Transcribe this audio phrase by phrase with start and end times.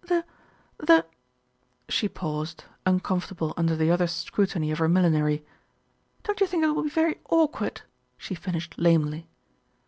[0.00, 0.24] "The
[0.76, 1.06] the"
[1.88, 5.46] She paused, uncomfortable under the other's scrutiny of her millinery.
[6.24, 7.82] "Don't you think it will be very awkward?"
[8.18, 9.28] she finished lamely.